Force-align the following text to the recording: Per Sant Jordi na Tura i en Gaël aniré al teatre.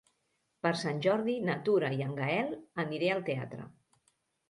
Per 0.65 0.71
Sant 0.83 1.01
Jordi 1.07 1.35
na 1.51 1.59
Tura 1.69 1.93
i 1.99 2.03
en 2.09 2.19
Gaël 2.25 2.53
aniré 2.89 3.15
al 3.19 3.27
teatre. 3.33 3.73